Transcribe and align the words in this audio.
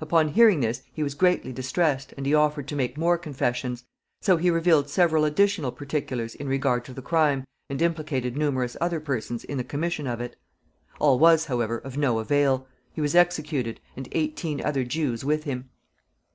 Upon 0.00 0.28
hearing 0.28 0.60
this 0.60 0.80
he 0.94 1.02
was 1.02 1.12
greatly 1.14 1.52
distressed, 1.52 2.14
and 2.16 2.24
he 2.24 2.32
offered 2.32 2.66
to 2.68 2.74
make 2.74 2.96
more 2.96 3.18
confessions; 3.18 3.84
so 4.22 4.38
he 4.38 4.48
revealed 4.48 4.88
several 4.88 5.26
additional 5.26 5.70
particulars 5.70 6.34
in 6.34 6.48
regard 6.48 6.82
to 6.86 6.94
the 6.94 7.02
crime, 7.02 7.44
and 7.68 7.82
implicated 7.82 8.38
numerous 8.38 8.78
other 8.80 9.00
persons 9.00 9.44
in 9.44 9.58
the 9.58 9.64
commission 9.64 10.06
of 10.06 10.18
it. 10.18 10.34
All 10.98 11.18
was, 11.18 11.44
however, 11.44 11.76
of 11.76 11.98
no 11.98 12.20
avail. 12.20 12.66
He 12.94 13.02
was 13.02 13.14
executed, 13.14 13.78
and 13.98 14.08
eighteen 14.12 14.64
other 14.64 14.82
Jews 14.82 15.26
with 15.26 15.44
him. 15.44 15.68